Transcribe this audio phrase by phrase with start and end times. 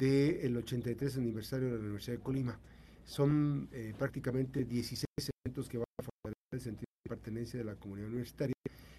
[0.00, 2.58] del 83 aniversario de la Universidad de Colima.
[3.04, 5.04] Son eh, prácticamente 16
[5.44, 8.54] eventos que van a fortalecer el sentido de pertenencia de la comunidad universitaria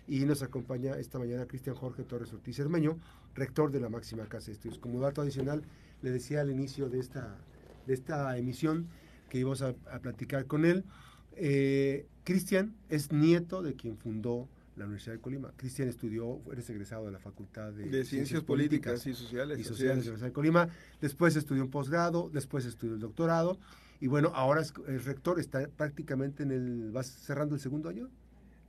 [0.07, 2.99] y nos acompaña esta mañana Cristian Jorge Torres Ortiz Hermeño,
[3.33, 4.77] rector de la máxima casa de estudios.
[4.77, 5.63] Como dato adicional,
[6.01, 7.37] le decía al inicio de esta,
[7.87, 8.87] de esta emisión
[9.29, 10.83] que íbamos a, platicar con él.
[11.35, 14.49] Eh, Cristian es nieto de quien fundó
[14.81, 15.53] la Universidad de Colima.
[15.55, 19.59] Cristian estudió, eres egresado de la Facultad de, Ciencias, Políticas, y Sociales.
[19.59, 20.69] Y Sociales de la Universidad de Colima.
[20.99, 23.59] Después estudió un posgrado, después estudió el doctorado.
[23.99, 28.09] Y bueno, ahora es, el rector, está prácticamente en el, ¿vas cerrando el segundo año?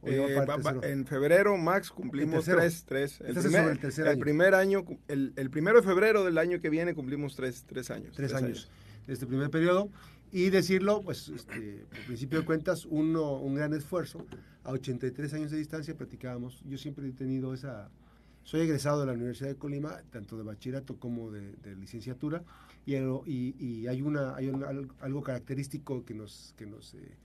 [0.05, 0.45] Eh,
[0.83, 3.21] en febrero, Max, cumplimos tres, tres.
[3.21, 7.37] El, primer, el, primer año, el, el, primero de febrero del año que viene cumplimos
[7.37, 8.15] tres, tres años.
[8.17, 8.69] Tres, años,
[9.07, 9.91] de este primer periodo.
[10.33, 14.27] Y decirlo, pues, este, por principio de cuentas, uno, un gran esfuerzo.
[14.65, 16.63] A 83 años de distancia platicábamos.
[16.67, 17.91] Yo siempre he tenido esa...
[18.43, 22.43] Soy egresado de la Universidad de Colima, tanto de bachillerato como de, licenciatura,
[22.87, 24.51] y, y, hay, una, hay
[25.01, 27.17] algo característico que nos, que nos eh,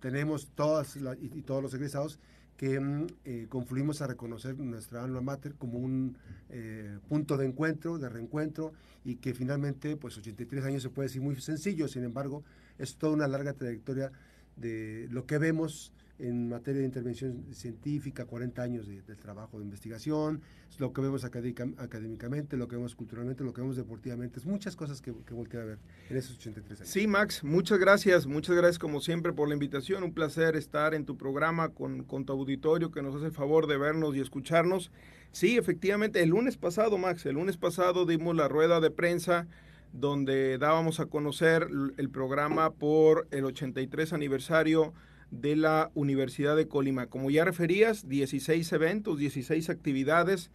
[0.00, 2.18] tenemos todas y, todos los egresados
[2.56, 6.16] que mm, eh, confluimos a reconocer nuestra alma mater como un
[6.50, 8.72] eh, punto de encuentro, de reencuentro,
[9.04, 12.44] y que finalmente, pues 83 años se puede decir muy sencillo, sin embargo,
[12.78, 14.12] es toda una larga trayectoria
[14.56, 20.42] de lo que vemos en materia de intervención científica, 40 años de, trabajo de investigación,
[20.78, 25.00] lo que vemos académicamente, lo que vemos culturalmente, lo que vemos deportivamente, es muchas cosas
[25.00, 25.78] que, que volteé a ver
[26.10, 26.90] en esos 83 años.
[26.90, 31.04] Sí, Max, muchas gracias, muchas gracias como siempre por la invitación, un placer estar en
[31.04, 34.90] tu programa con, con tu auditorio que nos hace el favor de vernos y escucharnos.
[35.32, 39.48] Sí, efectivamente, el lunes pasado, Max, el lunes pasado dimos la rueda de prensa
[39.92, 44.92] donde dábamos a conocer el programa por el 83 aniversario
[45.40, 47.06] de la Universidad de Colima.
[47.06, 50.50] Como ya referías, 16 eventos, 16 actividades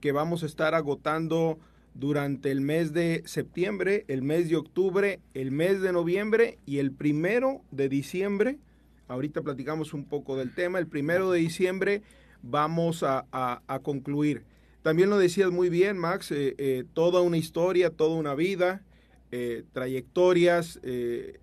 [0.00, 1.58] que vamos a estar agotando
[1.94, 6.90] durante el mes de septiembre, el mes de octubre, el mes de noviembre y el
[6.90, 8.58] primero de diciembre.
[9.06, 10.78] Ahorita platicamos un poco del tema.
[10.78, 12.02] El primero de diciembre
[12.42, 14.42] vamos a, concluir.
[14.82, 18.82] También lo decías muy bien, Max, eh, eh, toda una historia, toda una vida,
[19.30, 20.80] eh, trayectorias,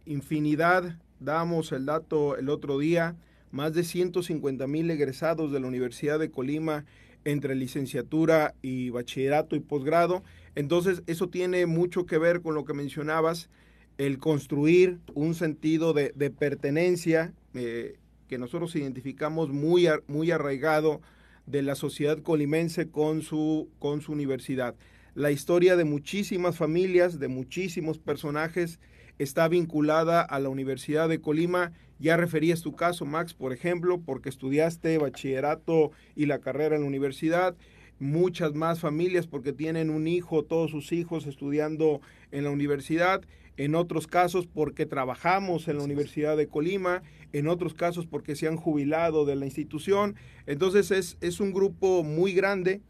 [0.06, 3.16] infinidad damos el dato el otro día,
[3.52, 6.86] más de 150 mil egresados de la Universidad de Colima
[7.24, 10.24] entre licenciatura y bachillerato y posgrado.
[10.56, 13.50] Entonces, eso tiene mucho que ver con lo que mencionabas,
[13.98, 21.02] el construir un sentido de, pertenencia eh, que nosotros identificamos muy, muy arraigado
[21.46, 24.76] de la sociedad colimense con su, con su universidad.
[25.14, 28.80] La historia de muchísimas familias, de muchísimos personajes
[29.22, 31.74] está vinculada a la Universidad de Colima.
[32.00, 36.88] Ya referías tu caso, Max, por ejemplo, porque estudiaste bachillerato y la carrera en la
[36.88, 37.56] universidad.
[38.00, 42.02] Muchas más familias porque tienen un hijo, todos sus hijos estudiando
[42.32, 43.22] en la universidad.
[43.58, 47.04] En otros casos porque trabajamos en la Universidad de Colima.
[47.32, 50.16] En otros casos porque se han jubilado de la institución.
[50.48, 52.82] Entonces es, es un grupo muy grande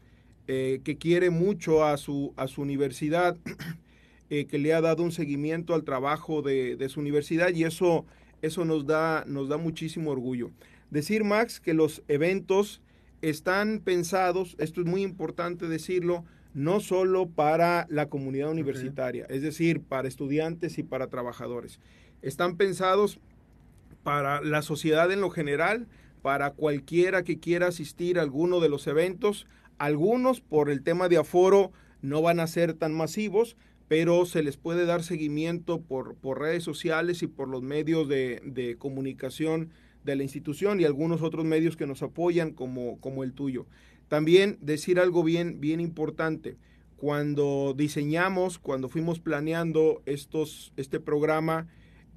[0.48, 3.36] eh, que quiere mucho a su, a su universidad
[4.34, 8.06] Eh, que le ha dado un seguimiento al trabajo de, su universidad y eso,
[8.40, 10.50] eso nos, da, nos da muchísimo orgullo.
[10.90, 12.80] Decir, Max, que los eventos
[13.20, 19.82] están pensados, esto es muy importante decirlo, no solo para la comunidad universitaria, es decir,
[19.82, 21.78] para estudiantes y para trabajadores.
[22.22, 23.20] Están pensados
[24.02, 25.88] para la sociedad en lo general,
[26.22, 29.46] para cualquiera que quiera asistir a alguno de los eventos.
[29.76, 31.70] Algunos, por el tema de aforo,
[32.00, 36.62] no van a ser tan masivos, pero se les puede dar seguimiento por, por redes
[36.62, 39.70] sociales y por los medios de, comunicación
[40.04, 43.66] de la institución y algunos otros medios que nos apoyan como, como el tuyo.
[44.08, 46.56] También decir algo bien, bien importante.
[46.96, 51.68] Cuando diseñamos, cuando fuimos planeando estos, este programa,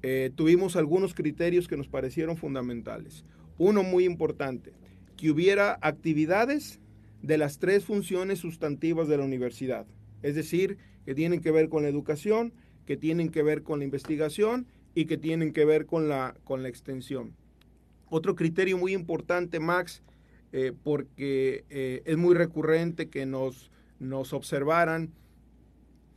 [0.02, 3.24] eh, tuvimos algunos criterios que nos parecieron fundamentales.
[3.58, 4.72] Uno muy importante,
[5.16, 6.80] que hubiera actividades
[7.22, 9.86] de las tres funciones sustantivas de la universidad.
[10.22, 12.52] Es decir, que tienen que ver con la educación,
[12.84, 16.62] que tienen que ver con la investigación y que tienen que ver con la, con
[16.62, 17.32] la extensión.
[18.10, 20.02] Otro criterio muy importante, Max,
[20.52, 23.70] eh, porque eh, es muy recurrente que nos,
[24.00, 25.12] nos observaran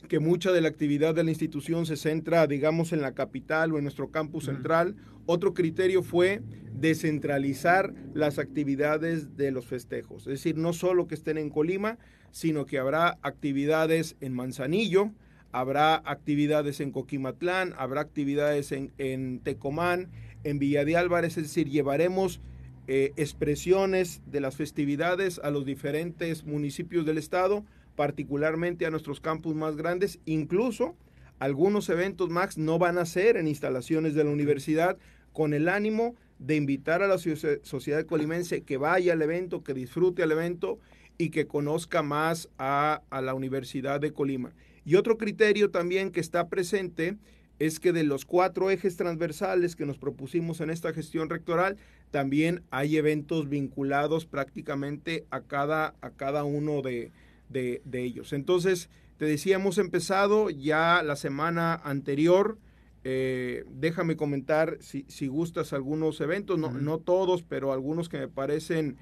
[0.08, 3.78] que mucha de la actividad de la institución se centra, digamos, en la capital o
[3.78, 4.96] en nuestro campus central.
[5.26, 6.42] Otro criterio fue
[6.72, 11.98] descentralizar las actividades de los festejos, es decir, no solo que estén en Colima,
[12.30, 15.10] sino que habrá actividades en Manzanillo,
[15.52, 20.08] habrá actividades en Coquimatlán, habrá actividades en, Tecomán,
[20.44, 22.40] en Villa de Álvarez, es decir, llevaremos
[22.86, 27.64] eh, expresiones de las festividades a los diferentes municipios del estado
[28.00, 30.96] particularmente a nuestros campus más grandes, incluso
[31.38, 34.96] algunos eventos, Max, no van a ser en instalaciones de la universidad
[35.34, 40.22] con el ánimo de invitar a la sociedad colimense que vaya al evento, que disfrute
[40.22, 40.78] al evento
[41.18, 44.54] y que conozca más a, a la Universidad de Colima.
[44.86, 47.18] Y otro criterio también que está presente
[47.58, 51.76] es que de los cuatro ejes transversales que nos propusimos en esta gestión rectoral,
[52.10, 57.12] también hay eventos vinculados prácticamente a cada, a cada uno de,
[57.50, 58.32] de, de ellos.
[58.32, 58.88] Entonces,
[59.20, 62.56] te decía, hemos empezado ya la semana anterior.
[63.04, 68.28] Eh, déjame comentar si, si, gustas algunos eventos, no, no todos, pero algunos que me
[68.28, 68.96] parecen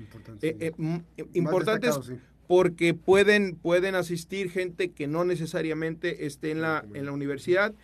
[1.34, 2.00] importantes
[2.48, 7.74] porque pueden, pueden asistir gente que no necesariamente esté en la, en la universidad.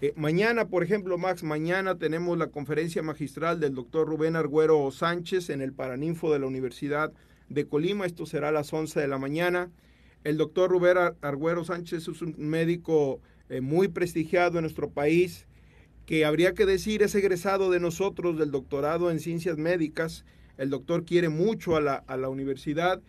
[0.00, 5.50] Eh, mañana, por ejemplo, Max, mañana tenemos la conferencia magistral del doctor Rubén Argüero Sánchez
[5.50, 7.12] en el Paraninfo de la Universidad
[7.48, 8.06] de Colima.
[8.06, 9.70] Esto será a las 11 de la mañana.
[10.24, 15.46] El doctor Rubén Argüero Sánchez es un médico eh, muy prestigiado en nuestro país,
[16.06, 20.24] que habría que decir es egresado de nosotros del doctorado en ciencias médicas.
[20.58, 23.00] El doctor quiere mucho a la, a la universidad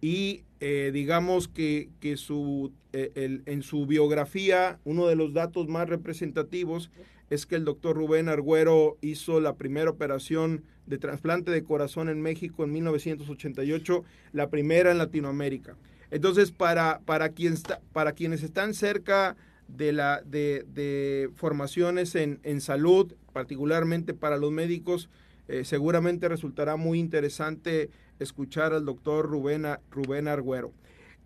[0.00, 5.88] y eh, digamos que, que su, eh, en su biografía uno de los datos más
[5.88, 6.90] representativos
[7.28, 12.20] es que el doctor Rubén Argüero hizo la primera operación de trasplante de corazón en
[12.20, 15.76] México en 1988, la primera en Latinoamérica.
[16.12, 17.54] Entonces, para, para, quien
[17.94, 19.34] para quienes están cerca
[19.66, 25.08] de, la, de, formaciones en, en, salud, particularmente para los médicos,
[25.48, 27.88] eh, seguramente resultará muy interesante
[28.18, 30.72] escuchar al doctor Rubén, Rubén Argüero.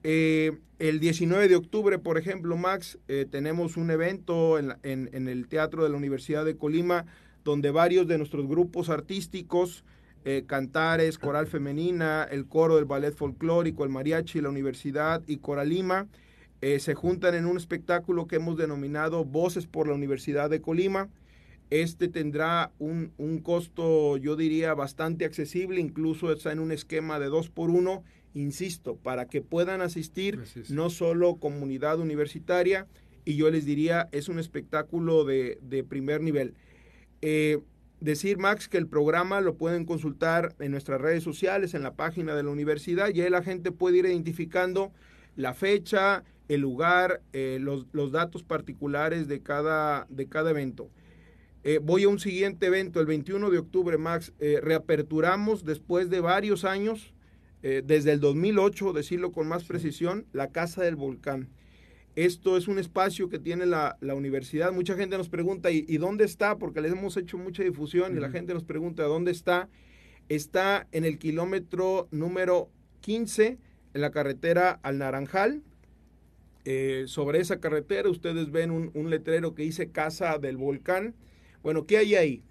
[0.05, 5.27] Eh, el 19 de octubre, por ejemplo, Max, eh, tenemos un evento en, en, en,
[5.27, 7.07] el Teatro de la Universidad de Colima,
[7.43, 9.83] donde varios de nuestros grupos artísticos
[10.29, 16.09] eh, cantares, coral femenina, el coro del ballet folclórico, el mariachi, la universidad y Coralima,
[16.63, 21.09] eh, se juntan en un espectáculo que hemos denominado Voces por la Universidad de Colima.
[21.71, 27.27] Este tendrá un, un, costo, yo diría, bastante accesible, incluso está en un esquema de
[27.27, 28.03] dos por uno,
[28.35, 32.89] insisto, para que puedan asistir no solo comunidad universitaria,
[33.25, 36.55] y yo les diría, es un espectáculo de, de primer nivel.
[37.23, 37.61] Eh,
[38.01, 42.35] decir, Max, que el programa lo pueden consultar en nuestras redes sociales, en la página
[42.35, 44.93] de la universidad, y ahí la gente puede ir identificando
[45.37, 50.89] la fecha, el lugar, eh, los, los, datos particulares de cada, de cada evento.
[51.65, 54.33] Eh, voy a un siguiente evento, el 21 de octubre, Max.
[54.39, 57.13] Eh, reaperturamos después de varios años,
[57.63, 61.49] desde el 2008, decirlo con más precisión, la Casa del Volcán.
[62.17, 64.73] Esto es un espacio que tiene la, la universidad.
[64.73, 66.57] Mucha gente nos pregunta, ¿y, ¿y, dónde está?
[66.57, 68.17] Porque les hemos hecho mucha difusión uh -huh.
[68.17, 69.69] y la gente nos pregunta, ¿dónde está?
[70.31, 72.71] Está en el kilómetro número
[73.03, 73.59] 15,
[73.93, 75.63] en la carretera al Naranjal.
[76.65, 81.15] Eh, sobre esa carretera ustedes ven un, un, letrero que dice Casa del Volcán.
[81.63, 82.43] Bueno, ¿qué hay ahí?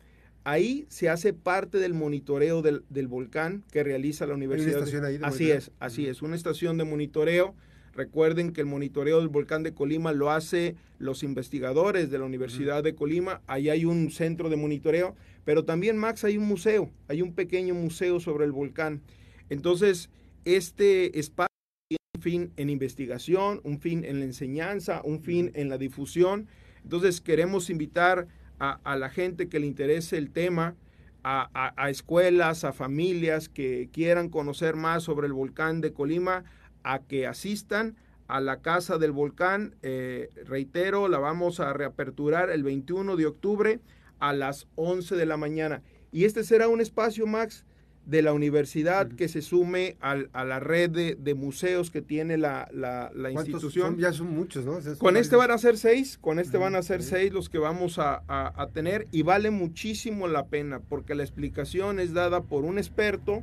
[0.45, 4.83] Ahí se hace parte del monitoreo del, del volcán que realiza la universidad.
[5.03, 7.56] Ahí así es, así es, una estación de monitoreo
[7.95, 12.83] Recuerden que el monitoreo del volcán de Colima lo hace los investigadores de la Universidad
[12.83, 13.42] de Colima.
[13.47, 15.15] Ahí hay un centro de monitoreo,
[15.45, 19.01] pero también, Max, hay un museo, hay un pequeño museo sobre el volcán.
[19.50, 20.09] Entonces,
[20.44, 21.47] este espacio
[21.88, 26.48] tiene un fin en investigación, un fin en la enseñanza, un fin en la difusión.
[26.83, 28.27] Entonces, queremos invitar
[28.60, 30.75] a, la gente que le interese el tema,
[31.24, 36.43] a, a escuelas, a familias que quieran conocer más sobre el volcán de Colima,
[36.86, 37.96] a que asistan
[38.27, 39.75] a la Casa del Volcán.
[39.82, 43.80] Eh, reitero, la vamos a reaperturar el 21 de octubre
[44.20, 45.82] a las 11 de la mañana.
[46.12, 47.65] Y este será un espacio, Max,
[48.06, 49.15] de la universidad uh -huh.
[49.15, 53.32] que se sume al, a la red de, de, museos que tiene la, la, la
[53.32, 53.94] institución.
[53.94, 54.77] Son, ya son muchos, ¿no?
[55.00, 56.63] Con este van a ser seis, con este uh -huh.
[56.65, 60.46] van a ser seis los que vamos a, a, a tener y vale muchísimo la
[60.46, 63.42] pena porque la explicación es dada por un experto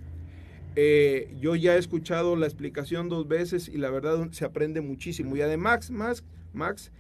[0.77, 5.37] eh, yo ya he escuchado la explicación dos veces y la verdad se aprende muchísimo.
[5.37, 6.91] Y además, Max, Max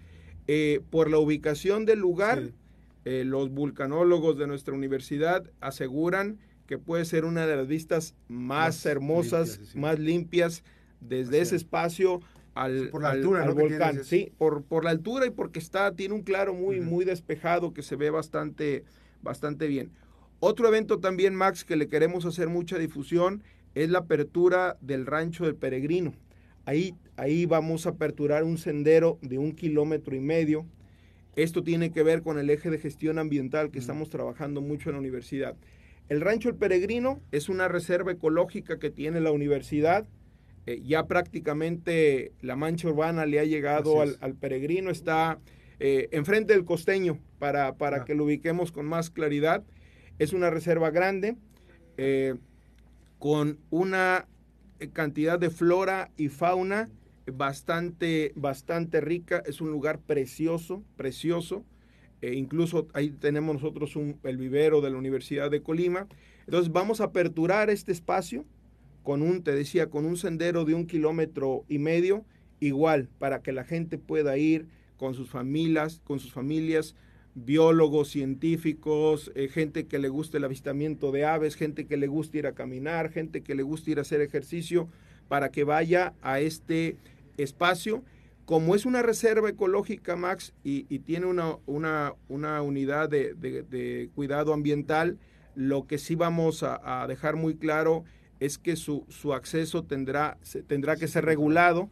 [0.46, 2.52] eh, por la ubicación del lugar, sí.
[3.04, 8.76] eh, los vulcanólogos de nuestra universidad aseguran que puede ser una de las vistas más,
[8.76, 9.78] más hermosas, limpias, sí.
[9.78, 10.64] más limpias
[11.00, 12.20] desde ese espacio
[12.54, 13.60] al, por la altura, al, al ¿no?
[13.60, 14.04] volcán.
[14.04, 16.86] Sí, por, por la altura y porque está, tiene un claro muy, uh -huh.
[16.86, 18.84] muy despejado que se ve bastante,
[19.22, 19.90] bastante bien.
[20.40, 23.42] Otro evento también, Max, que le queremos hacer mucha difusión
[23.74, 26.12] es la apertura del rancho del peregrino.
[26.64, 30.66] Ahí, ahí vamos a aperturar un sendero de un kilómetro y medio.
[31.34, 34.94] Esto tiene que ver con el eje de gestión ambiental que estamos trabajando mucho en
[34.94, 35.56] la universidad.
[36.08, 40.06] El rancho El Peregrino es una reserva ecológica que tiene la universidad.
[40.66, 45.40] eh, ya prácticamente la mancha urbana le ha llegado al, peregrino, está
[45.80, 49.64] eh, enfrente del costeño para, para que lo ubiquemos con más claridad.
[50.20, 51.36] Es una reserva grande
[51.96, 52.34] eh,
[53.22, 54.26] con una
[54.94, 56.90] cantidad de flora y fauna
[57.32, 59.44] bastante, bastante rica.
[59.46, 61.64] Es un lugar precioso, precioso.
[62.20, 66.08] incluso ahí tenemos nosotros el vivero de la Universidad de Colima.
[66.46, 68.44] Entonces vamos a aperturar este espacio
[69.04, 72.24] con un, te decía, con un sendero de un kilómetro y medio,
[72.58, 76.96] igual, para que la gente pueda ir con sus familias, con sus familias,
[77.34, 82.38] biólogos, científicos, eh, gente que le guste el avistamiento de aves, gente que le guste
[82.38, 84.88] ir a caminar, gente que le guste ir a hacer ejercicio,
[85.28, 86.96] para que vaya a este
[87.36, 88.02] espacio.
[88.44, 95.18] Como es una reserva ecológica, Max, y, tiene una, una, una unidad de, cuidado ambiental,
[95.54, 98.04] lo que sí vamos a, a dejar muy claro
[98.42, 100.36] es que su, acceso tendrá,
[100.66, 101.88] tendrá que ser regulado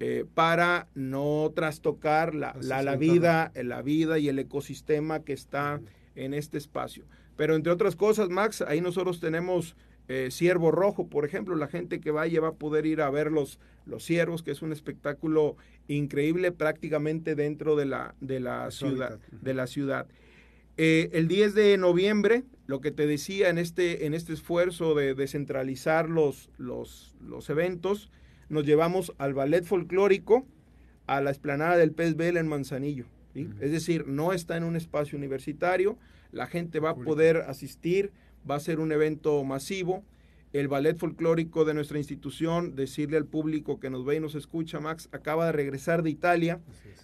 [0.00, 5.80] eh, para no trastocar la, la, vida, la vida y el ecosistema que está
[6.14, 7.04] en este espacio.
[7.36, 9.76] Pero entre otras cosas, Max, ahí nosotros tenemos
[10.08, 13.30] eh, ciervo rojo, por ejemplo, la gente que vaya va a poder ir a ver
[13.30, 19.20] los, los ciervos, que es un espectáculo increíble prácticamente dentro de la, de la ciudad.
[19.30, 20.08] De la ciudad.
[20.78, 25.14] Eh, el 10 de noviembre, lo que te decía en este, en este esfuerzo de
[25.14, 28.10] descentralizar los, los, los eventos,
[28.50, 30.44] nos llevamos al ballet folclórico
[31.06, 33.06] a la explanada del Pez Vela en Manzanillo.
[33.34, 35.96] Es decir, no está en un espacio universitario,
[36.32, 38.12] la gente va a poder asistir,
[38.48, 40.04] va a ser un evento masivo.
[40.52, 44.80] El ballet folclórico de nuestra institución, decirle al público que nos ve y nos escucha,
[44.80, 46.60] Max, acaba de regresar de Italia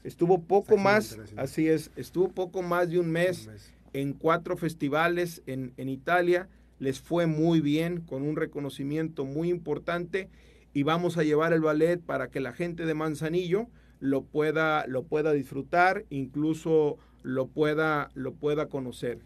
[0.07, 3.51] Estuvo poco más, así es, estuvo poco más de un mes,
[3.93, 6.49] en cuatro festivales en, Italia.
[6.79, 10.29] Les fue muy bien, con un reconocimiento muy importante.
[10.77, 13.67] Y vamos a llevar el ballet para que la gente de Manzanillo
[13.99, 19.21] lo pueda, lo pueda disfrutar, incluso lo pueda, lo pueda conocer.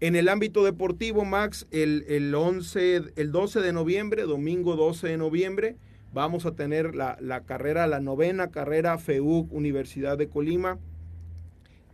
[0.00, 5.16] En el ámbito deportivo, Max, el, el, 11, el 12 de noviembre, domingo 12 de
[5.16, 5.76] noviembre,
[6.12, 10.78] vamos a tener la, carrera, la novena carrera FEUC Universidad de Colima.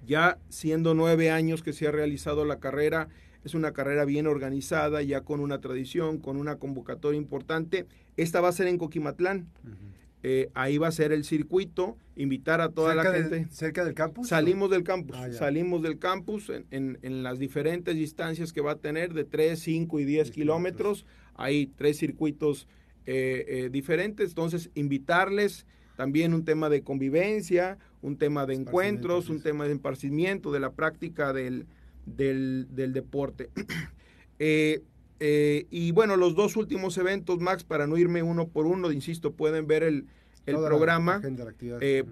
[0.04, 3.06] Ya siendo nueve años que se ha realizado la carrera,
[3.44, 7.87] es una carrera bien organizada, ya con una tradición, con una convocatoria importante.
[8.20, 9.48] Esta va a ser en Coquimatlán.
[10.22, 13.46] Eh, ahí va a ser el circuito, invitar a toda la gente.
[13.50, 14.28] ¿Cerca del campus?
[14.28, 19.14] Salimos del campus, ah, salimos del campus en, las diferentes distancias que va a tener
[19.14, 21.06] de 3, 5 y 10 kilómetros.
[21.34, 22.68] Hay tres circuitos
[23.06, 24.28] eh, eh, diferentes.
[24.28, 30.52] Entonces, invitarles también un tema de convivencia, un tema de encuentros, un tema de esparcimiento,
[30.52, 31.66] de la práctica del,
[32.04, 33.50] del, deporte.
[34.42, 34.80] Eh,
[35.20, 39.66] y bueno, los dos últimos eventos, Max, para no irme uno por uno, insisto, pueden
[39.66, 40.06] ver el,
[40.46, 41.20] el programa.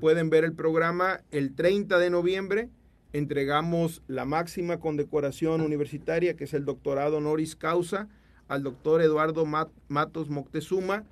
[0.01, 2.69] pueden ver el programa el 30 de noviembre.
[3.13, 8.09] Entregamos la máxima condecoración universitaria, que es el doctorado honoris causa
[8.49, 11.05] al doctor Eduardo Matos Moctezuma,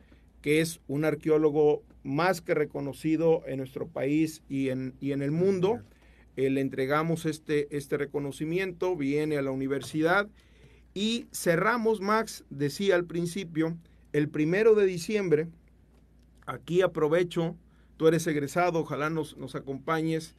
[0.43, 5.31] que es un arqueólogo más que reconocido en nuestro país y en, y en el
[5.31, 5.81] mundo.
[6.37, 10.29] Eh, le entregamos este, este reconocimiento, viene a la universidad
[10.97, 13.77] y cerramos, Max decía al principio,
[14.15, 15.47] el primero de diciembre,
[16.47, 17.55] aquí aprovecho,
[17.99, 20.37] tú eres egresado, ojalá nos, nos acompañes.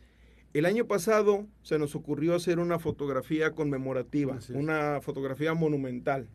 [0.56, 6.28] El año pasado se nos ocurrió hacer una fotografía conmemorativa, una fotografía monumental.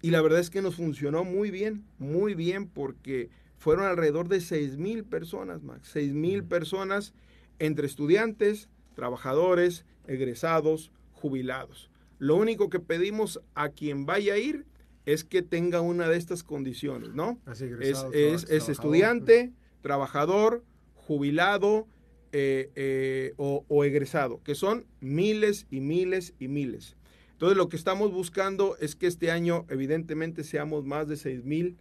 [0.00, 4.40] Y la verdad es que nos funcionó muy bien, muy bien, porque fueron alrededor de
[4.40, 5.90] 6 mil personas, Max.
[5.92, 7.12] 6 mil personas
[7.58, 11.89] entre estudiantes, trabajadores, egresados, jubilados.
[12.20, 14.66] Lo único que pedimos a quien vaya a ir
[15.06, 17.40] es que tenga una de estas condiciones, ¿no?
[17.80, 20.62] es, es, estudiante, trabajador,
[20.94, 21.88] jubilado
[22.32, 26.94] eh, eh, o, o egresado, que son miles y miles y miles.
[27.32, 31.78] Entonces lo que estamos buscando es que este año evidentemente seamos más de 6 mil.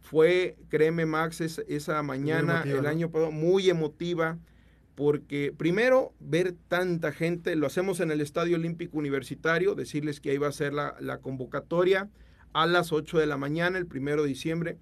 [0.00, 4.38] Fue, créeme Max, esa mañana, el año pasado, muy emotiva,
[5.02, 10.38] porque primero ver tanta gente, lo hacemos en el Estadio Olímpico Universitario, decirles que ahí
[10.38, 12.08] va a ser la, la convocatoria
[12.52, 14.78] a las 8 de la mañana, el primero de diciembre.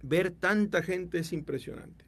[0.00, 2.04] Ver tanta gente es impresionante.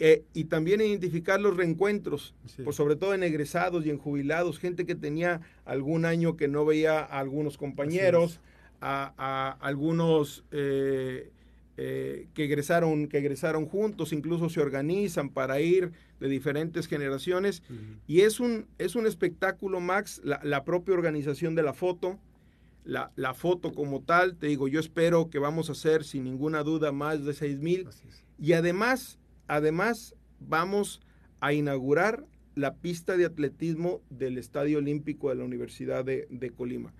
[0.00, 4.86] Eh, y también identificar los reencuentros, por sobre todo en egresados y en jubilados, gente
[4.86, 8.40] que tenía algún año que no veía a algunos compañeros,
[8.80, 11.30] a, algunos eh,
[11.76, 15.90] eh, que, egresaron, que egresaron juntos, incluso se organizan para ir
[16.20, 17.62] de diferentes generaciones.
[18.06, 22.20] Y es un, es un espectáculo, Max, la, la, propia organización de la foto,
[22.84, 24.36] la, la, foto como tal.
[24.36, 27.88] Te digo, yo espero que vamos a hacer sin ninguna duda más de 6 mil.
[28.38, 31.00] Y además, además, vamos
[31.40, 36.94] a inaugurar la pista de atletismo del Estadio Olímpico de la Universidad de, de Colima.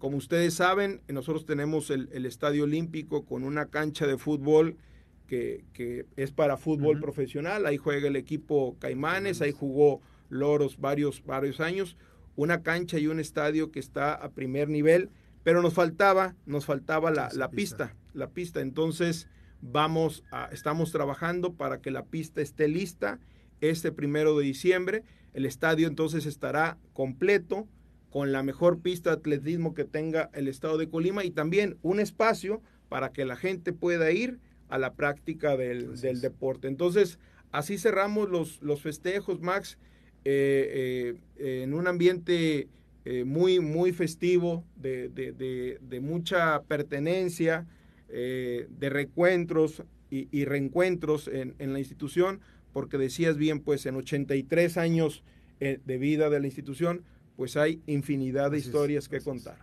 [0.00, 4.78] Como ustedes saben, nosotros tenemos el, el, Estadio Olímpico con una cancha de fútbol
[5.26, 7.02] que, que es para fútbol uh -huh.
[7.02, 7.66] profesional.
[7.66, 11.98] Ahí juega el equipo Caimanes, ahí jugó Loros varios, varios años.
[12.34, 15.10] Una cancha y un estadio que está a primer nivel,
[15.42, 17.88] pero nos faltaba, nos faltaba la, la pista.
[17.88, 18.60] pista, la pista.
[18.62, 19.28] Entonces,
[19.60, 23.20] vamos a, estamos trabajando para que la pista esté lista
[23.60, 25.04] este primero de diciembre.
[25.34, 27.68] El estadio entonces estará completo
[28.10, 32.00] con la mejor pista de atletismo que tenga el estado de Colima y también un
[32.00, 34.38] espacio para que la gente pueda ir
[34.68, 36.68] a la práctica del, del deporte.
[36.68, 37.18] Entonces,
[37.52, 39.78] así cerramos los, los festejos, Max,
[40.24, 42.68] eh, eh, en un ambiente
[43.04, 47.66] eh, muy, muy festivo, de, de, de, de mucha pertenencia,
[48.10, 52.40] eh, de recuentros y, y reencuentros en, en, la institución,
[52.72, 55.24] porque decías bien, pues en 83 años
[55.60, 57.04] eh, de vida de la institución,
[57.40, 59.56] pues hay infinidad de así historias es, que contar.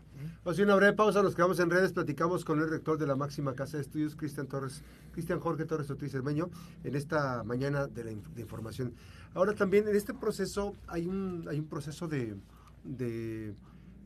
[0.43, 3.53] Pues una breve pausa, nos quedamos en redes, platicamos con el rector de la máxima
[3.53, 4.81] casa de estudios, Cristian Torres,
[5.11, 6.49] Cristian Jorge Torres Ortiz Cermeño,
[6.83, 8.95] en esta mañana de la de información.
[9.35, 12.35] Ahora también en este proceso hay un, hay un proceso de,
[12.83, 13.53] de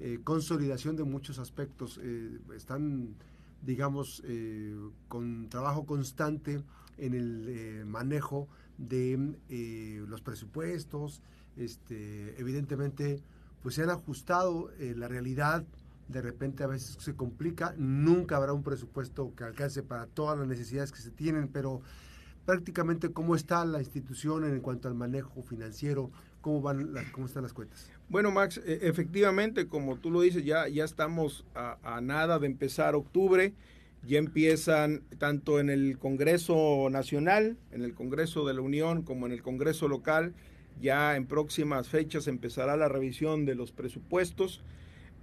[0.01, 1.97] eh, consolidación de muchos aspectos.
[2.03, 3.15] Eh, están,
[3.61, 4.75] digamos, eh,
[5.07, 6.61] con trabajo constante
[6.97, 11.21] en el manejo de los presupuestos.
[11.55, 13.23] Este, evidentemente,
[13.61, 15.63] pues se han ajustado eh, la realidad.
[16.07, 17.73] De repente a veces se complica.
[17.77, 21.81] Nunca habrá un presupuesto que alcance para todas las necesidades que se tienen, pero
[22.45, 27.43] prácticamente cómo está la institución en cuanto al manejo financiero, cómo van las, cómo están
[27.43, 27.89] las cuentas.
[28.09, 32.47] Bueno, Max, e, efectivamente, como tú lo dices, ya, ya estamos a, a, nada de
[32.47, 33.53] empezar octubre.
[34.03, 39.31] Ya empiezan tanto en el Congreso Nacional, en el Congreso de la Unión, como en
[39.31, 40.33] el Congreso local.
[40.81, 44.61] Ya en próximas fechas empezará la revisión de los presupuestos.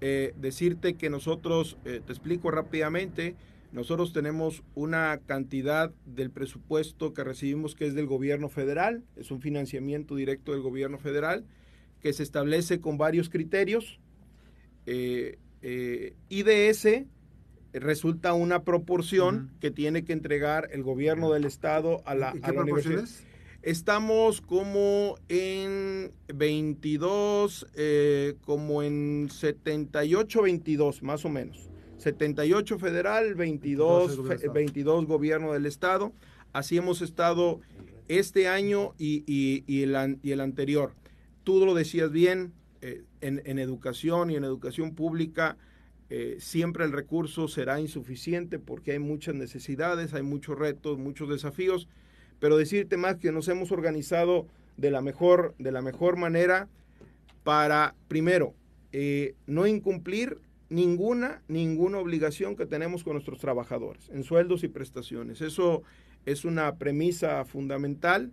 [0.00, 3.34] Eh, decirte que nosotros, eh, te explico rápidamente,
[3.72, 9.40] nosotros tenemos una cantidad del presupuesto que recibimos que es del gobierno federal, es un
[9.40, 11.44] financiamiento directo del gobierno federal
[12.00, 13.98] que se establece con varios criterios
[14.86, 15.36] eh,
[16.28, 17.06] y de ese
[17.72, 19.60] resulta una proporción uh -huh.
[19.60, 23.04] que tiene que entregar el gobierno del estado a la, a la universidad.
[23.68, 31.68] Estamos como en 22, eh, como en 78, 22 más o menos.
[31.98, 36.14] 78 federal, 22, 22 gobierno del estado.
[36.54, 37.60] Así hemos estado
[38.08, 40.94] este año y, y, y, el, y el, anterior.
[41.44, 45.58] Tú lo decías bien, eh, en, en, educación y en educación pública
[46.08, 51.86] eh, siempre el recurso será insuficiente porque hay muchas necesidades, hay muchos retos, muchos desafíos,
[52.40, 54.46] pero decirte más que nos hemos organizado
[54.76, 56.68] de la mejor, de la mejor manera
[57.44, 58.54] para, primero,
[58.92, 60.38] eh, no incumplir
[60.70, 65.40] ninguna, ninguna obligación que tenemos con nuestros trabajadores en sueldos y prestaciones.
[65.40, 65.82] Eso
[66.26, 68.32] es una premisa fundamental.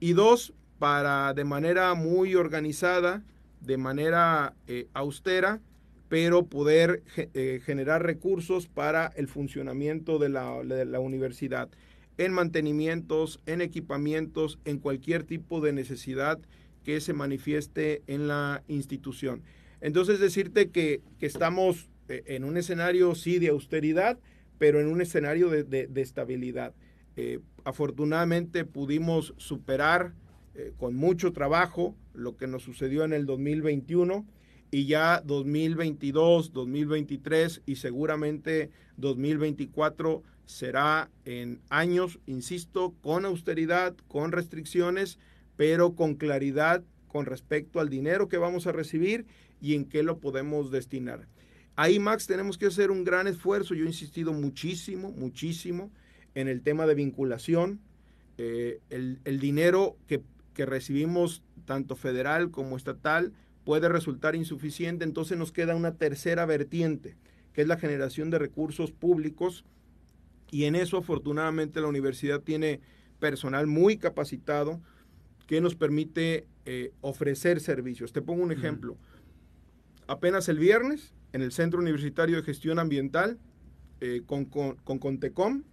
[0.00, 3.22] Y dos, para de manera muy organizada,
[3.60, 5.60] de manera eh, austera,
[6.08, 11.68] pero poder eh, generar recursos para el funcionamiento de la, de la universidad,
[12.18, 16.38] en mantenimientos, en equipamientos, en cualquier tipo de necesidad
[16.84, 19.42] que se manifieste en la institución.
[19.80, 24.18] Entonces decirte que, que estamos eh, en un escenario sí de austeridad,
[24.58, 26.74] pero en un escenario de, de, estabilidad.
[27.16, 30.14] Eh, afortunadamente pudimos superar
[30.54, 34.26] eh, con mucho trabajo lo que nos sucedió en el 2021
[34.70, 45.18] y ya 2022, 2023 y seguramente 2024 será en años, insisto, con austeridad, con restricciones,
[45.56, 49.26] pero con claridad con respecto al dinero que vamos a recibir
[49.60, 51.28] y en qué lo podemos destinar.
[51.76, 53.74] Ahí, Max, tenemos que hacer un gran esfuerzo.
[53.74, 55.92] Yo he insistido muchísimo, muchísimo
[56.34, 57.80] en el tema de vinculación.
[58.36, 63.32] Eh, el, dinero que recibimos, tanto federal como estatal,
[63.64, 65.04] puede resultar insuficiente.
[65.04, 67.16] Entonces nos queda una tercera vertiente,
[67.52, 69.64] que es la generación de recursos públicos.
[70.54, 72.78] Y en eso, afortunadamente, la universidad tiene
[73.18, 74.80] personal muy capacitado
[75.48, 78.12] que nos permite eh, ofrecer servicios.
[78.12, 78.96] Te pongo un ejemplo.
[80.06, 83.36] Apenas el viernes en el Centro Universitario de Gestión Ambiental
[84.00, 85.64] eh, con, con, con, Contecom,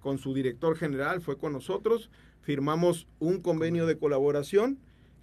[0.00, 2.10] con su director general, fue con nosotros,
[2.42, 4.80] firmamos un convenio de colaboración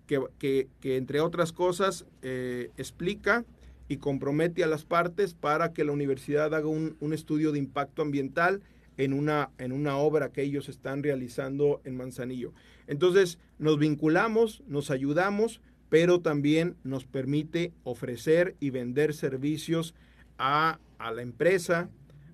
[0.08, 3.44] que, que, que entre otras cosas, eh, explica
[3.90, 8.02] y compromete a las partes para que la universidad haga un, un estudio de impacto
[8.02, 8.62] ambiental
[8.98, 12.54] en una, en una obra que ellos están realizando en Manzanillo.
[12.88, 19.94] Entonces, nos vinculamos, nos ayudamos, pero también nos permite ofrecer y vender servicios
[20.38, 21.90] a, a la empresa,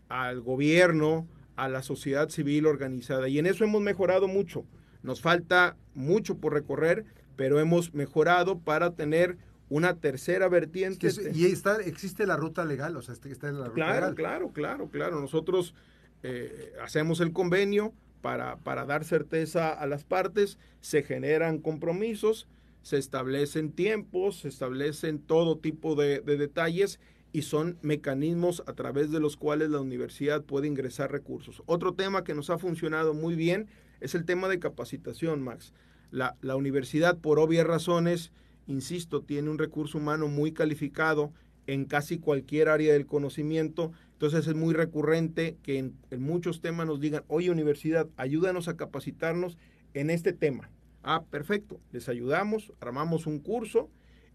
[0.07, 3.27] al gobierno, a la sociedad civil organizada.
[3.27, 4.65] Y en eso hemos mejorado mucho.
[5.03, 9.37] Nos falta mucho por recorrer, pero hemos mejorado para tener
[9.69, 11.09] una tercera vertiente.
[11.33, 14.15] y está, existe la ruta legal, o sea, está en la ruta claro, legal.
[14.15, 15.21] Claro, claro, claro.
[15.21, 15.75] Nosotros
[16.23, 22.47] eh, hacemos el convenio para, para dar certeza a las partes, se generan compromisos,
[22.81, 26.99] se establecen tiempos, se establecen todo tipo de, de detalles
[27.31, 31.61] y son mecanismos a través de los cuales la universidad puede ingresar recursos.
[31.65, 33.67] Otro tema que nos ha funcionado muy bien
[33.99, 35.73] es el tema de capacitación, Max.
[36.11, 38.31] La, la universidad, por obvias razones,
[38.65, 41.31] insisto, tiene un recurso humano muy calificado
[41.73, 43.91] en casi cualquier área del conocimiento.
[44.13, 49.55] Entonces es muy recurrente que en, muchos temas nos digan, oye universidad, ayúdanos a capacitarnos
[49.93, 50.71] en este tema.
[51.03, 53.87] Ah, perfecto, les ayudamos, armamos un curso.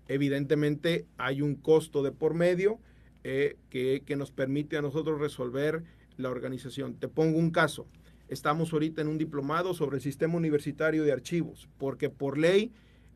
[0.06, 2.78] Evidentemente hay un costo de por medio
[3.24, 5.82] eh, que, que nos permite a nosotros resolver
[6.16, 6.94] la organización.
[6.94, 7.88] Te pongo un caso.
[8.28, 12.70] Estamos ahorita en un diplomado sobre el sistema universitario de archivos, porque por ley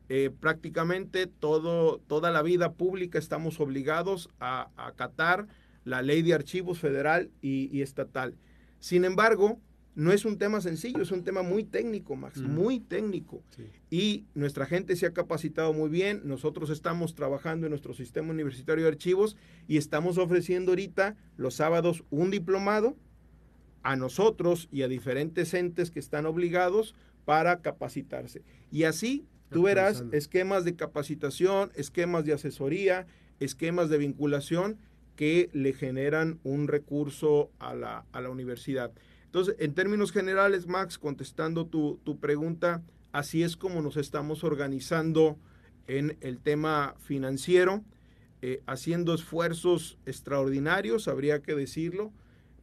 [0.09, 5.47] eh, prácticamente todo, toda la vida pública estamos obligados a, a acatar
[5.85, 8.35] la ley de archivos federal y, y, estatal.
[8.79, 9.59] Sin embargo,
[9.93, 13.43] no es un tema sencillo, es un tema muy técnico, Max, muy técnico.
[13.55, 13.67] Sí.
[13.89, 18.85] Y nuestra gente se ha capacitado muy bien, nosotros estamos trabajando en nuestro sistema universitario
[18.85, 19.35] de archivos
[19.67, 22.95] y estamos ofreciendo ahorita los sábados un diplomado
[23.83, 26.95] a nosotros y a diferentes entes que están obligados
[27.25, 28.43] para capacitarse.
[28.71, 33.07] Y así Tú verás esquemas de capacitación, esquemas de asesoría,
[33.39, 34.77] esquemas de vinculación
[35.15, 38.91] que le generan un recurso a la, a la universidad.
[39.25, 42.81] Entonces, en términos generales, Max, contestando tu, tu, pregunta,
[43.11, 45.37] así es como nos estamos organizando
[45.87, 47.83] en el tema financiero,
[48.41, 52.13] eh, haciendo esfuerzos extraordinarios, habría que decirlo,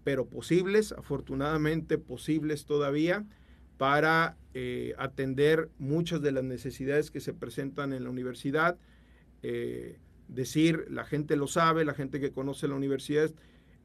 [0.02, 3.26] pero posibles, afortunadamente posibles todavía
[3.78, 8.78] para eh, atender muchas de las necesidades que se presentan en la universidad.
[9.42, 13.30] Eh, decir, la gente lo sabe, la gente que conoce la universidad,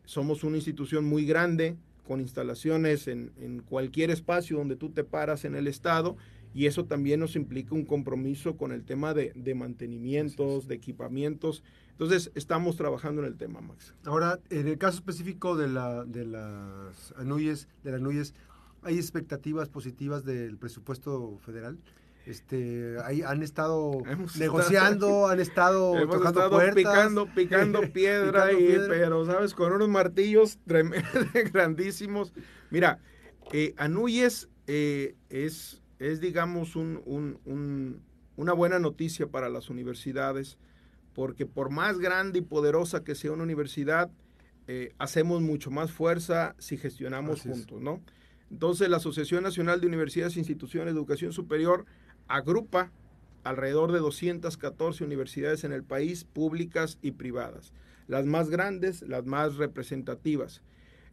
[0.05, 1.75] somos una institución muy grande,
[2.07, 6.17] con instalaciones en, en cualquier espacio donde tú te paras en el estado,
[6.53, 11.63] y eso también nos implica un compromiso con el tema de, de mantenimientos, de equipamientos.
[11.91, 13.93] Entonces, estamos trabajando en el tema, Max.
[14.03, 18.33] Ahora, en el caso específico de, la, de las anuyes, de las anuyes,
[18.83, 21.77] ¿Hay expectativas positivas del presupuesto federal?
[22.25, 27.81] Este, ahí han estado hemos negociando, estado, han estado hemos tocando estado puertas, picando, picando
[27.93, 28.87] piedra, picando y, piedra.
[28.89, 30.59] pero sabes, con unos martillos
[31.51, 32.33] grandísimos.
[32.69, 32.99] Mira,
[33.51, 38.01] eh, Anuyes eh, es, es, digamos, un, un, un,
[38.35, 40.57] una buena noticia para las universidades,
[41.13, 44.09] porque por más grande y poderosa que sea una universidad,
[44.67, 47.83] eh, hacemos mucho más fuerza si gestionamos Así juntos, es.
[47.83, 48.01] ¿no?
[48.51, 51.85] Entonces, la Asociación Nacional de Universidades e Instituciones de Educación Superior
[52.27, 52.91] agrupa
[53.43, 57.71] alrededor de 214 universidades en el país, públicas y privadas,
[58.07, 60.61] las más grandes, las más representativas.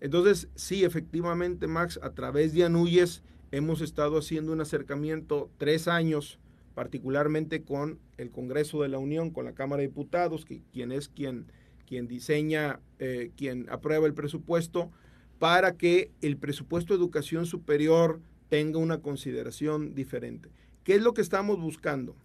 [0.00, 3.22] Entonces, sí, efectivamente, Max, a través de Anuyes
[3.52, 6.38] hemos estado haciendo un acercamiento tres años,
[6.74, 11.08] particularmente con el Congreso de la Unión, con la Cámara de Diputados, que, quien es
[11.08, 11.46] quien,
[11.86, 14.90] quien diseña, eh, quien aprueba el presupuesto,
[15.38, 20.48] para que el presupuesto de educación superior tenga una consideración diferente.
[20.84, 22.16] ¿Qué es lo que estamos buscando?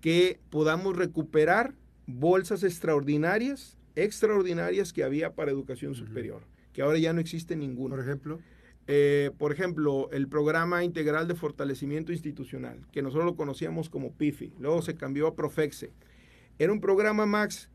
[0.00, 1.74] Que podamos recuperar
[2.06, 6.06] bolsas extraordinarias, extraordinarias que había para educación uh -huh.
[6.06, 7.96] superior, que ahora ya no existe ninguna.
[7.96, 8.40] Por ejemplo.
[8.86, 14.52] Eh, por ejemplo, el programa integral de fortalecimiento institucional, que nosotros lo conocíamos como PIFI,
[14.58, 15.90] luego se cambió a Profexe.
[16.58, 17.70] Era un programa, Max,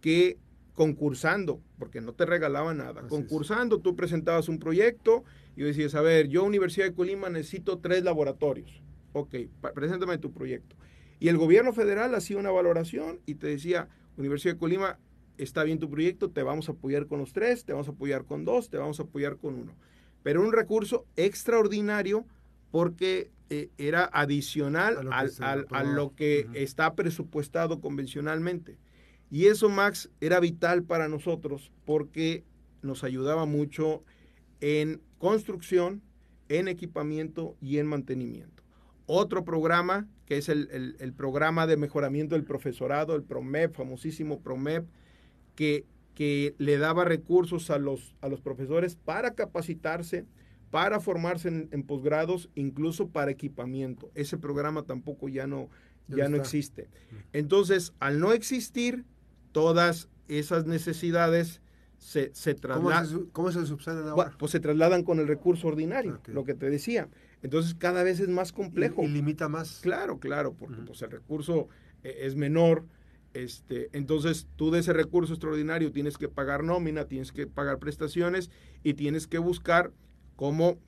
[0.00, 0.38] que
[0.74, 3.00] concursando, porque no te regalaba nada.
[3.00, 3.82] Así concursando, es.
[3.82, 5.24] tú presentabas un proyecto
[5.56, 8.82] y decías, a ver, yo Universidad de Colima necesito tres laboratorios.
[9.12, 9.36] Ok,
[9.74, 10.76] preséntame tu proyecto.
[11.20, 14.98] Y el gobierno federal hacía una valoración y te decía, Universidad de Colima,
[15.38, 18.24] está bien tu proyecto, te vamos a apoyar con los tres, te vamos a apoyar
[18.24, 19.72] con dos, te vamos a apoyar con uno.
[20.24, 22.26] Pero un recurso extraordinario
[22.72, 26.56] porque eh, era adicional a lo que, al, al, a lo que uh -huh.
[26.56, 28.76] está presupuestado convencionalmente.
[29.34, 32.44] Y eso, Max, era vital para nosotros porque
[32.82, 34.04] nos ayudaba mucho
[34.60, 36.02] en construcción,
[36.48, 38.62] en equipamiento y en mantenimiento.
[39.06, 44.38] Otro programa, que es el, el, el programa de mejoramiento del profesorado, el PROMEP, famosísimo
[44.38, 44.86] PROMEP,
[45.56, 50.26] que, que le daba recursos a los, a los profesores para capacitarse,
[50.70, 54.12] para formarse en, posgrados, incluso para equipamiento.
[54.14, 55.70] Ese programa tampoco ya no,
[56.06, 56.88] ya, no existe.
[57.32, 59.04] Entonces, al no existir,
[59.54, 61.62] todas esas necesidades
[61.96, 63.26] se, se trasladan.
[63.32, 64.34] ¿Cómo, se, subsanan ahora?
[64.36, 67.08] pues se trasladan con el recurso ordinario, lo que te decía.
[67.40, 69.04] Entonces, cada vez es más complejo.
[69.04, 69.78] Y, limita más.
[69.80, 71.68] Claro, claro, porque pues, el recurso
[72.02, 72.84] eh, es menor.
[73.32, 78.50] Este, entonces, tú de ese recurso extraordinario tienes que pagar nómina, tienes que pagar prestaciones
[78.82, 79.92] y tienes que buscar
[80.34, 80.78] cómo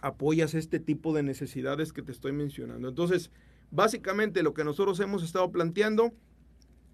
[0.00, 2.88] apoyas este tipo de necesidades que te estoy mencionando.
[2.88, 3.32] Entonces,
[3.72, 6.12] básicamente lo que nosotros hemos estado planteando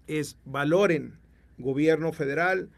[0.07, 1.17] es valoren
[1.57, 2.69] gobierno federal,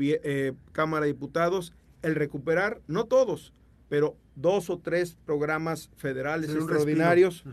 [0.00, 3.52] eh, Cámara de Diputados, el recuperar, no todos,
[3.88, 7.44] pero dos o tres programas federales extraordinarios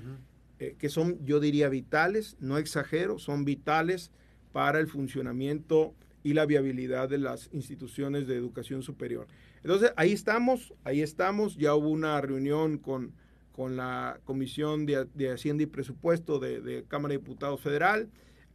[0.60, 4.12] eh, que son, yo diría, vitales, no exagero, son vitales
[4.52, 9.28] para el funcionamiento y la viabilidad de las instituciones de educación superior.
[9.64, 11.56] Entonces, ahí estamos, ahí estamos.
[11.58, 13.14] Ya hubo una reunión con,
[13.54, 18.10] con la Comisión de, Hacienda y Presupuesto de, Cámara de Diputados Federal.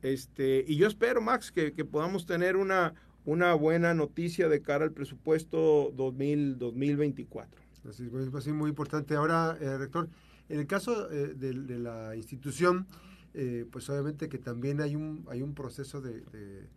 [0.04, 2.92] Este, y yo espero, Max, que, podamos tener una,
[3.24, 7.62] buena noticia de cara al presupuesto 2000, 2024.
[7.88, 9.14] Así es, muy importante.
[9.14, 10.10] Ahora, eh, rector,
[10.50, 12.86] en el caso eh, de, la institución,
[13.32, 16.68] eh, pues obviamente que también hay un, hay un proceso de,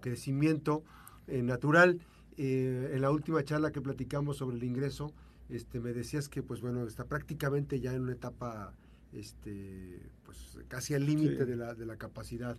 [0.00, 0.84] crecimiento
[1.26, 1.98] natural.
[2.36, 5.12] Eh, en la última charla que platicamos sobre el ingreso,
[5.48, 8.72] este, me decías que, pues bueno, está prácticamente ya en una etapa,
[9.12, 12.56] este, pues casi al límite de, la, de la capacidad.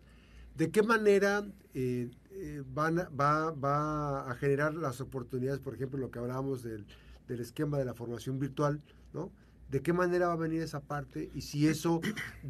[0.56, 6.12] ¿De qué manera eh, eh, van, va, va a generar las oportunidades, por ejemplo, lo
[6.12, 6.86] que hablábamos del,
[7.28, 8.82] del esquema de la formación virtual,
[9.14, 9.32] ¿no?
[9.72, 12.02] ¿De qué manera va a venir esa parte y si eso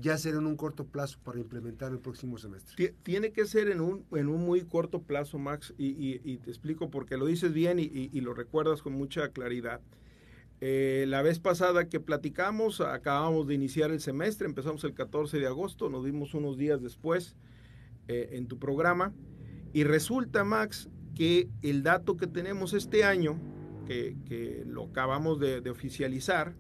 [0.02, 2.96] ya será en un corto plazo para implementar el próximo semestre?
[3.04, 7.18] Tiene que ser en un, en un muy corto plazo, Max, y, te explico porque
[7.18, 9.82] lo dices bien y, lo recuerdas con mucha claridad.
[10.62, 15.48] Eh, la vez pasada que platicamos, acabamos de iniciar el semestre, empezamos el 14 de
[15.48, 17.36] agosto, nos vimos unos días después
[18.08, 19.14] eh, en tu programa,
[19.74, 23.40] y resulta, Max, que el dato que tenemos este año,
[23.88, 26.54] que, lo acabamos de oficializar,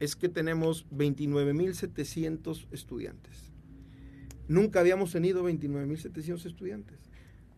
[0.00, 3.52] es que tenemos 29.700 estudiantes.
[4.48, 6.98] Nunca habíamos tenido 29.700 estudiantes.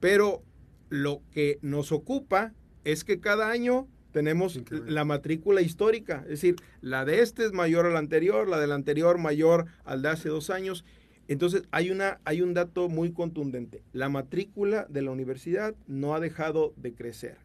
[0.00, 0.42] Pero
[0.90, 2.52] lo que nos ocupa
[2.84, 7.84] es que cada año tenemos la matrícula histórica, es decir, la de este es mayor
[7.84, 10.84] a la anterior, la del anterior mayor al de hace dos años.
[11.26, 13.82] Entonces hay, una, hay un dato muy contundente.
[13.92, 17.38] La matrícula de la universidad no ha dejado de crecer.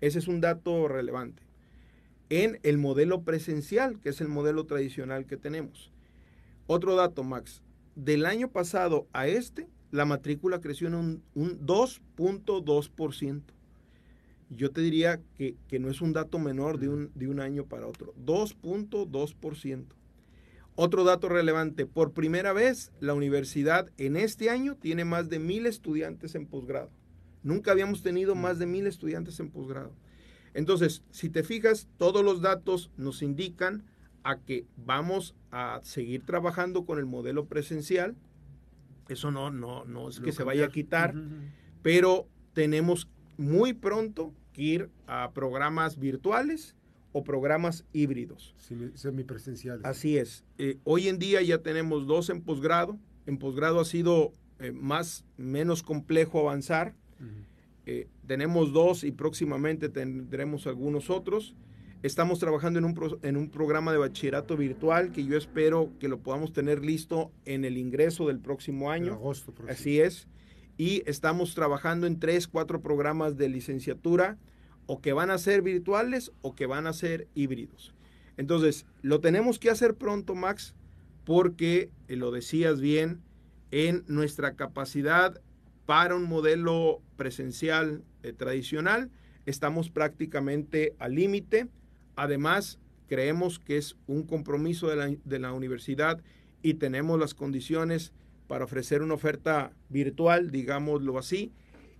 [0.00, 1.42] Ese es un dato relevante
[2.30, 5.92] en el modelo presencial, que es el modelo tradicional que tenemos.
[6.66, 7.62] Otro dato, Max.
[7.94, 13.42] Del año pasado a este, la matrícula creció en un, 2.2%.
[14.48, 17.86] Yo te diría que, no es un dato menor de un, de un año para
[17.86, 18.14] otro.
[18.24, 19.84] 2.2%.
[20.78, 25.66] Otro dato relevante, por primera vez la universidad en este año tiene más de mil
[25.66, 26.90] estudiantes en posgrado.
[27.42, 29.92] Nunca habíamos tenido más de mil estudiantes en posgrado.
[30.52, 33.84] Entonces, si te fijas, todos los datos nos indican
[34.22, 38.16] a que vamos a seguir trabajando con el modelo presencial.
[39.08, 41.14] Eso no, no, no es que se vaya a quitar,
[41.82, 46.74] pero tenemos muy pronto ir a programas virtuales
[47.12, 48.54] o programas híbridos.
[48.94, 49.84] Semipresenciales.
[49.84, 50.44] Así es.
[50.58, 52.98] Eh, hoy en día ya tenemos dos en posgrado.
[53.26, 56.94] En posgrado ha sido eh, más, menos complejo avanzar.
[57.86, 61.54] Eh, tenemos dos y próximamente tendremos algunos otros.
[62.02, 66.18] Estamos trabajando en un, en un programa de bachillerato virtual que yo espero que lo
[66.18, 69.14] podamos tener listo en el ingreso del próximo año.
[69.14, 70.28] agosto Así es.
[70.76, 74.38] Y estamos trabajando en tres, cuatro programas de licenciatura
[74.86, 77.94] o que van a ser virtuales o que van a ser híbridos.
[78.36, 80.74] Entonces, lo tenemos que hacer pronto, Max,
[81.24, 83.22] porque, eh, lo decías bien,
[83.70, 85.40] en nuestra capacidad
[85.86, 89.10] para un modelo presencial eh, tradicional,
[89.44, 91.68] estamos prácticamente al límite.
[92.14, 96.22] Además, creemos que es un compromiso de la, de la, universidad
[96.62, 98.12] y tenemos las condiciones
[98.46, 101.52] para ofrecer una oferta virtual, digámoslo así.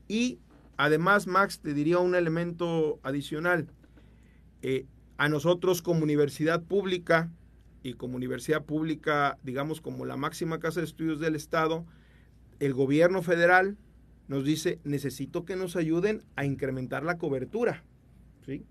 [0.09, 0.38] Y
[0.76, 3.68] además, Max, te diría un elemento adicional.
[4.62, 4.87] Eh,
[5.18, 7.30] a nosotros como universidad pública
[7.82, 11.87] y como universidad pública, digamos, como la máxima casa de estudios del Estado,
[12.61, 13.76] el gobierno federal
[14.28, 17.85] nos dice, necesito que nos ayuden a incrementar la cobertura.
[18.44, 18.64] ¿sí?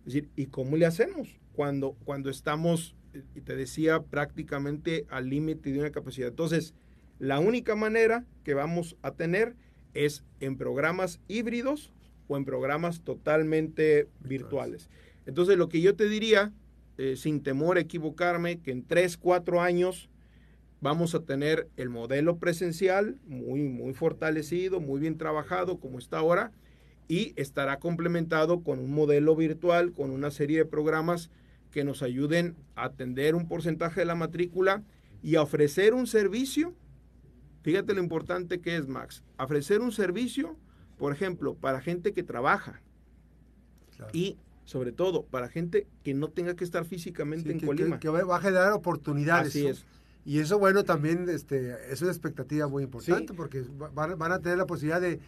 [0.00, 2.94] Es decir, ¿y cómo le hacemos cuando, cuando estamos,
[3.34, 6.28] y te decía, prácticamente al límite de una capacidad?
[6.28, 6.74] Entonces,
[7.22, 9.54] la única manera que vamos a tener
[9.94, 11.92] es en programas híbridos
[12.26, 14.90] o en programas totalmente virtuales.
[15.24, 16.52] Entonces, lo que yo te diría,
[16.98, 20.10] eh, sin temor a equivocarme, que en tres, cuatro años
[20.80, 26.50] vamos a tener el modelo presencial muy, muy fortalecido, muy bien trabajado como está ahora,
[27.06, 31.30] y estará complementado con un modelo virtual, con una serie de programas
[31.70, 34.82] que nos ayuden a atender un porcentaje de la matrícula
[35.22, 36.74] y a ofrecer un servicio.
[37.62, 39.22] Fíjate lo importante que es, Max.
[39.38, 40.56] Ofrecer un servicio,
[40.98, 42.80] por ejemplo, para gente que trabaja
[44.12, 47.98] y sobre todo para gente que no tenga que estar físicamente en Colima.
[47.98, 49.48] Que, va a generar oportunidades.
[49.48, 49.84] Así es.
[50.24, 54.66] Y eso, bueno, también este, es una expectativa muy importante porque van, a tener la
[54.66, 55.20] posibilidad de,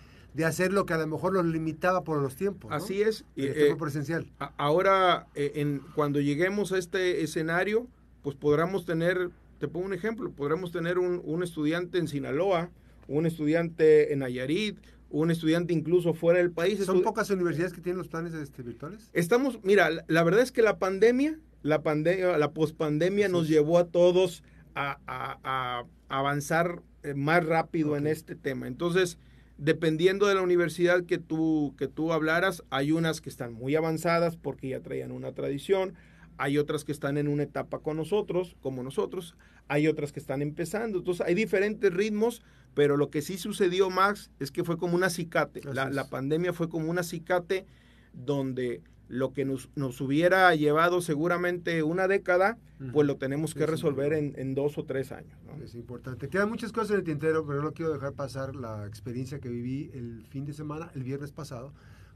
[0.44, 2.70] hacer lo que a lo mejor los limitaba por los tiempos.
[2.72, 3.24] Así es.
[3.34, 4.30] El eh, presencial.
[4.56, 7.88] ahora, eh, en, cuando lleguemos a este escenario,
[8.22, 9.30] pues podremos tener,
[9.64, 12.70] te pongo un ejemplo, podremos tener un, un estudiante en Sinaloa,
[13.08, 14.76] un estudiante en Nayarit,
[15.08, 16.84] un estudiante incluso fuera del país.
[16.84, 19.08] ¿Son pocas universidades que tienen los planes este, virtuales?
[19.14, 23.86] Estamos, mira, la, verdad es que la pandemia, la pandemia, la pospandemia nos llevó a
[23.86, 24.42] todos
[24.74, 28.66] a, avanzar eh, más rápido en este tema.
[28.66, 29.16] Entonces,
[29.56, 34.36] dependiendo de la universidad que tú, que tú hablaras, hay unas que están muy avanzadas
[34.36, 35.94] porque ya traían una tradición,
[36.36, 39.36] hay otras que están en una etapa con nosotros, como nosotros,
[39.68, 40.98] hay otras que están empezando.
[40.98, 42.42] Entonces, hay diferentes ritmos
[42.74, 45.60] pero lo que sí sucedió, Max, es que fue como un acicate.
[45.72, 47.66] La, pandemia fue como un acicate
[48.12, 49.68] donde lo que nos,
[50.00, 52.58] hubiera llevado seguramente una década,
[52.92, 55.38] pues lo tenemos que resolver en, dos o tres años.
[55.62, 56.28] Es importante.
[56.28, 59.90] Quedan muchas cosas en el tintero, pero no quiero dejar pasar la experiencia que viví
[59.94, 61.72] el fin de semana, el viernes pasado,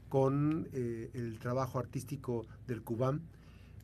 [0.09, 3.21] con eh, el trabajo artístico del Cubán.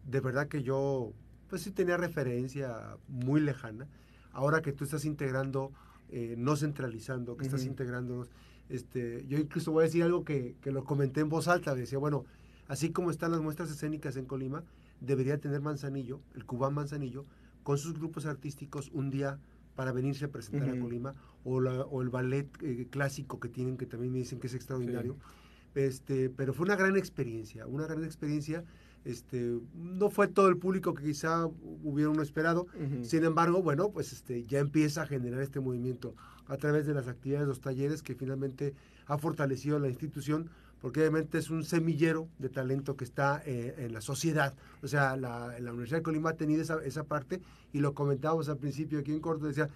[0.05, 1.13] De verdad que yo,
[1.49, 3.87] pues sí tenía referencia muy lejana.
[4.31, 5.71] Ahora que tú estás integrando
[6.09, 8.29] eh, no centralizando, que estás integrándonos.
[8.69, 11.97] Este, yo incluso voy a decir algo que, que, lo comenté en voz alta, decía,
[11.97, 12.25] bueno,
[12.67, 14.63] así como están las muestras escénicas en Colima,
[15.01, 17.25] debería tener Manzanillo, el Cubán Manzanillo,
[17.63, 19.39] con sus grupos artísticos un día
[19.75, 23.85] para venirse a presentar a Colima, o, o el ballet eh, clásico que tienen, que
[23.85, 25.17] también me dicen que es extraordinario.
[25.73, 28.63] Este, pero fue una gran experiencia, una gran experiencia
[29.05, 31.45] este, no fue todo el público que quizá
[31.83, 32.65] hubiera uno esperado.
[33.03, 36.15] Sin embargo, bueno, pues este, ya empieza a generar este movimiento
[36.47, 38.73] a través de las actividades, los talleres que finalmente
[39.05, 40.49] ha fortalecido la institución,
[40.81, 44.55] porque obviamente es un semillero de talento que está eh, en la sociedad.
[44.81, 47.41] O sea, la, la, Universidad de Colima ha tenido esa, esa parte
[47.73, 49.69] y lo comentábamos al principio aquí en corto, decía,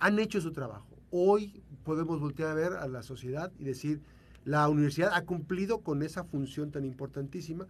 [0.00, 0.88] han hecho su trabajo.
[1.10, 4.00] Hoy podemos voltear a ver a la sociedad y decir,
[4.44, 7.66] la universidad ha cumplido con esa función tan importantísima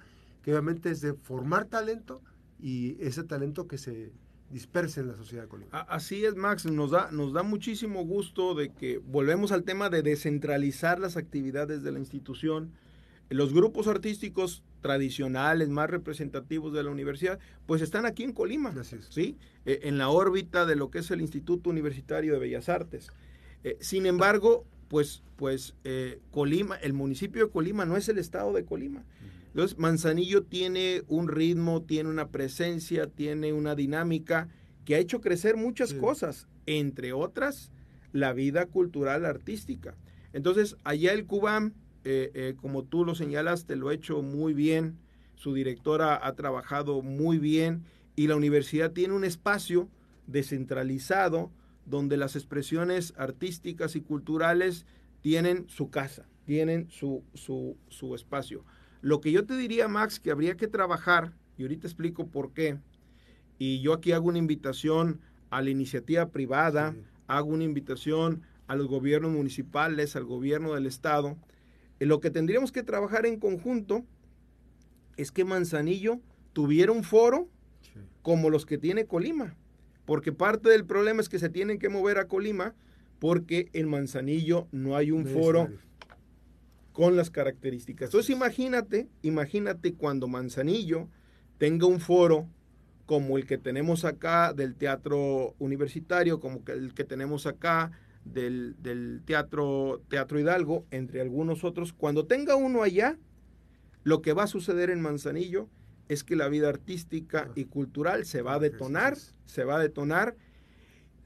[0.46, 2.22] que obviamente es de formar talento
[2.60, 4.12] y ese talento que se
[4.48, 5.84] disperse en la sociedad colombiana.
[5.88, 10.02] Así es, Max, nos da, nos da muchísimo gusto de que volvemos al tema de
[10.02, 12.70] descentralizar las actividades de la institución.
[13.28, 18.72] Los grupos artísticos tradicionales, más representativos de la universidad, pues están aquí en Colima,
[19.10, 19.36] ¿sí?
[19.64, 23.08] E, en la órbita de lo que es el Instituto Universitario de Bellas Artes.
[23.64, 28.52] Eh, sin embargo, pues, pues eh, Colima, el municipio de Colima no es el estado
[28.52, 29.02] de Colima.
[29.56, 34.50] Entonces, Manzanillo tiene un ritmo, tiene una presencia, tiene una dinámica
[34.84, 37.72] que ha hecho crecer muchas cosas, entre otras,
[38.12, 39.96] la vida cultural artística.
[40.34, 41.72] Entonces, allá el Cubán,
[42.04, 44.98] eh, eh, como tú lo señalaste, lo ha hecho muy bien,
[45.36, 47.82] su directora ha trabajado muy bien
[48.14, 49.88] y la universidad tiene un espacio
[50.26, 51.50] descentralizado
[51.86, 54.84] donde las expresiones artísticas y culturales
[55.22, 58.62] tienen su casa, tienen su, su, su espacio.
[59.06, 62.76] Lo que yo te diría, Max, que habría que trabajar, y ahorita explico por qué,
[63.56, 66.96] y yo aquí hago una invitación a la iniciativa privada,
[67.28, 71.36] hago una invitación a los gobiernos municipales, al gobierno del estado,
[72.00, 74.04] eh, lo que tendríamos que trabajar en conjunto
[75.16, 76.18] es que Manzanillo
[76.52, 77.48] tuviera un foro
[78.22, 79.54] como los que tiene Colima,
[80.04, 82.74] porque parte del problema es que se tienen que mover a Colima
[83.20, 85.68] porque en Manzanillo no hay un foro
[86.96, 88.06] con las características.
[88.06, 91.10] Entonces imagínate, imagínate cuando Manzanillo
[91.58, 92.48] tenga un foro
[93.04, 97.92] como el que tenemos acá del teatro universitario, como el que tenemos acá
[98.24, 103.18] del, teatro, teatro Hidalgo, entre algunos otros, cuando tenga uno allá,
[104.02, 105.68] lo que va a suceder en Manzanillo
[106.08, 110.34] es que la vida artística y cultural se va a detonar, se va a detonar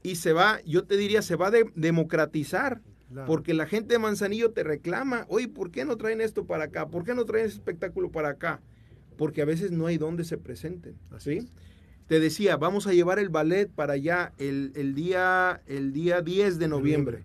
[0.03, 2.81] y se va, yo te diría, se va a democratizar
[3.25, 6.87] porque la gente de Manzanillo te reclama, oye, ¿por qué no traen esto para acá?
[6.87, 8.61] ¿Por qué no traen ese espectáculo para acá?
[9.17, 10.95] Porque a veces no hay donde se presenten.
[11.17, 11.47] ¿sí?
[12.07, 16.67] Te decía, vamos a llevar el ballet para allá el, día, el día 10 de
[16.67, 17.23] noviembre.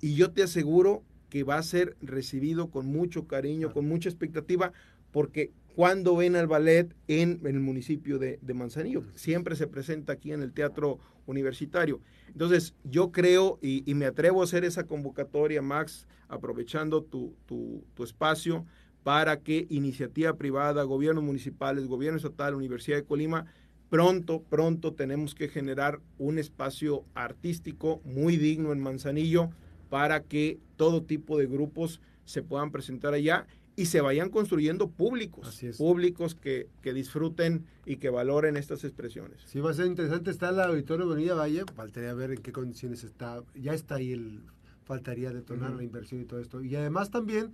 [0.00, 4.72] Y yo te aseguro que va a ser recibido con mucho cariño, con mucha expectativa,
[5.10, 10.42] porque cuando ven al ballet en, el municipio de, Manzanillo, siempre se presenta aquí en
[10.42, 12.00] el Teatro Universitario.
[12.28, 18.04] Entonces, yo creo y, me atrevo a hacer esa convocatoria, Max, aprovechando tu, tu, tu
[18.04, 18.64] espacio,
[19.02, 23.46] para que iniciativa privada, gobiernos municipales, gobierno estatal, Universidad de Colima,
[23.88, 29.50] pronto, pronto tenemos que generar un espacio artístico muy digno en Manzanillo
[29.88, 33.46] para que todo tipo de grupos se puedan presentar allá
[33.78, 39.40] y se vayan construyendo públicos, públicos que, que, disfruten y que valoren estas expresiones.
[39.46, 43.04] Sí, va a ser interesante, está el auditorio Avenida Valle, faltaría ver en qué condiciones
[43.04, 44.42] está, ya está ahí el,
[44.82, 46.60] faltaría detonar la inversión y todo esto.
[46.60, 47.52] Y además también,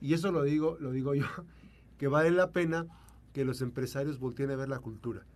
[0.00, 1.26] y eso lo digo, lo digo yo,
[1.98, 2.86] que vale la pena
[3.32, 5.26] que los empresarios volteen a ver la cultura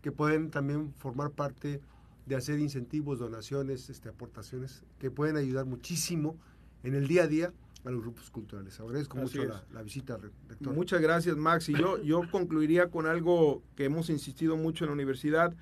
[0.00, 1.82] que pueden también formar parte
[2.24, 6.38] de hacer incentivos, donaciones, este, aportaciones, que pueden ayudar muchísimo
[6.82, 7.52] en el día a día
[7.84, 8.78] a los grupos culturales.
[8.80, 10.74] Agradezco mucho la, visita, rector.
[10.74, 11.68] Muchas gracias, Max.
[11.68, 15.54] Y yo, yo concluiría con algo que hemos insistido mucho en la universidad,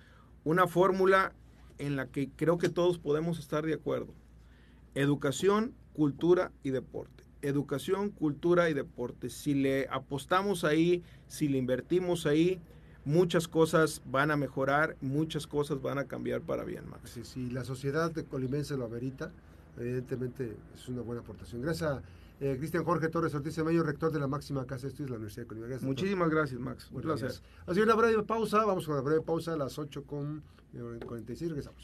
[0.44, 1.32] una fórmula
[1.78, 4.14] en la que creo que todos podemos estar de acuerdo.
[4.94, 7.24] Educación, cultura y deporte.
[7.42, 9.30] Educación, cultura y deporte.
[9.30, 12.60] Si le apostamos ahí, si le invertimos ahí,
[13.04, 17.10] muchas cosas van a mejorar, muchas cosas van a cambiar para bien, Max.
[17.10, 19.32] Sí, sí, la sociedad de colimense lo amerita,
[19.78, 21.62] evidentemente es una buena aportación.
[21.62, 22.02] Gracias a
[22.38, 25.16] eh, Cristian Jorge Torres Ortiz Mayor, rector de la máxima casa de estudios de la
[25.16, 25.66] Universidad de Colima.
[25.66, 26.90] Gracias, Muchísimas gracias, Max.
[26.92, 27.32] Un placer.
[27.66, 30.42] Así una breve pausa, vamos con una breve pausa a las 8 con
[31.06, 31.82] 46, regresamos.